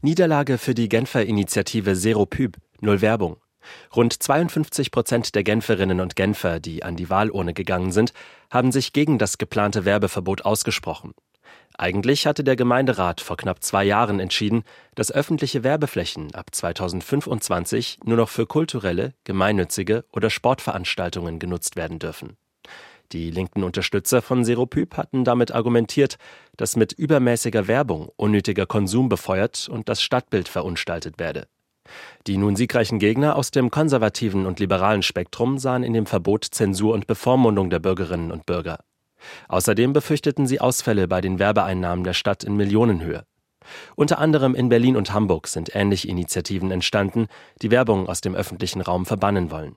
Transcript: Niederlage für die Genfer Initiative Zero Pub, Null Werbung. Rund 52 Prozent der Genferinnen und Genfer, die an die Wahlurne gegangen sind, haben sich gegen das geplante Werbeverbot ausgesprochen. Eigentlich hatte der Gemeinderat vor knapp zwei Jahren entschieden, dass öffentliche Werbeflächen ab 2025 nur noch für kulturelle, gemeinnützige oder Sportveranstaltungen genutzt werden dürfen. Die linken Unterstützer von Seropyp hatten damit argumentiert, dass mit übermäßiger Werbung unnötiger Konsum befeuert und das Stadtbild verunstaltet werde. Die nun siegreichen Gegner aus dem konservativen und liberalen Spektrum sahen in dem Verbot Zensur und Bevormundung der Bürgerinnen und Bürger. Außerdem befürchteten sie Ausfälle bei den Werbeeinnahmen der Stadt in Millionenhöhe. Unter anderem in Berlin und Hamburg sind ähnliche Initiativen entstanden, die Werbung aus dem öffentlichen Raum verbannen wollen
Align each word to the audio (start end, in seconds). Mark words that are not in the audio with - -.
Niederlage 0.00 0.58
für 0.58 0.74
die 0.74 0.88
Genfer 0.88 1.26
Initiative 1.26 1.96
Zero 1.96 2.24
Pub, 2.24 2.52
Null 2.80 3.00
Werbung. 3.00 3.38
Rund 3.96 4.12
52 4.12 4.92
Prozent 4.92 5.34
der 5.34 5.42
Genferinnen 5.42 6.00
und 6.00 6.14
Genfer, 6.14 6.60
die 6.60 6.84
an 6.84 6.94
die 6.94 7.10
Wahlurne 7.10 7.52
gegangen 7.52 7.90
sind, 7.90 8.12
haben 8.48 8.70
sich 8.70 8.92
gegen 8.92 9.18
das 9.18 9.38
geplante 9.38 9.84
Werbeverbot 9.84 10.44
ausgesprochen. 10.44 11.14
Eigentlich 11.76 12.28
hatte 12.28 12.44
der 12.44 12.54
Gemeinderat 12.54 13.20
vor 13.20 13.36
knapp 13.36 13.64
zwei 13.64 13.82
Jahren 13.82 14.20
entschieden, 14.20 14.62
dass 14.94 15.10
öffentliche 15.10 15.64
Werbeflächen 15.64 16.32
ab 16.32 16.54
2025 16.54 17.98
nur 18.04 18.18
noch 18.18 18.28
für 18.28 18.46
kulturelle, 18.46 19.14
gemeinnützige 19.24 20.04
oder 20.12 20.30
Sportveranstaltungen 20.30 21.40
genutzt 21.40 21.74
werden 21.74 21.98
dürfen. 21.98 22.36
Die 23.12 23.30
linken 23.30 23.64
Unterstützer 23.64 24.20
von 24.20 24.44
Seropyp 24.44 24.98
hatten 24.98 25.24
damit 25.24 25.54
argumentiert, 25.54 26.18
dass 26.58 26.76
mit 26.76 26.92
übermäßiger 26.92 27.66
Werbung 27.66 28.10
unnötiger 28.16 28.66
Konsum 28.66 29.08
befeuert 29.08 29.66
und 29.70 29.88
das 29.88 30.02
Stadtbild 30.02 30.46
verunstaltet 30.46 31.18
werde. 31.18 31.48
Die 32.26 32.36
nun 32.36 32.54
siegreichen 32.54 32.98
Gegner 32.98 33.36
aus 33.36 33.50
dem 33.50 33.70
konservativen 33.70 34.44
und 34.44 34.60
liberalen 34.60 35.02
Spektrum 35.02 35.58
sahen 35.58 35.84
in 35.84 35.94
dem 35.94 36.04
Verbot 36.04 36.44
Zensur 36.44 36.92
und 36.92 37.06
Bevormundung 37.06 37.70
der 37.70 37.78
Bürgerinnen 37.78 38.30
und 38.30 38.44
Bürger. 38.44 38.80
Außerdem 39.48 39.94
befürchteten 39.94 40.46
sie 40.46 40.60
Ausfälle 40.60 41.08
bei 41.08 41.22
den 41.22 41.38
Werbeeinnahmen 41.38 42.04
der 42.04 42.12
Stadt 42.12 42.44
in 42.44 42.56
Millionenhöhe. 42.56 43.24
Unter 43.96 44.18
anderem 44.18 44.54
in 44.54 44.68
Berlin 44.68 44.96
und 44.96 45.14
Hamburg 45.14 45.48
sind 45.48 45.74
ähnliche 45.74 46.08
Initiativen 46.08 46.70
entstanden, 46.70 47.26
die 47.62 47.70
Werbung 47.70 48.06
aus 48.06 48.20
dem 48.20 48.34
öffentlichen 48.34 48.82
Raum 48.82 49.06
verbannen 49.06 49.50
wollen 49.50 49.76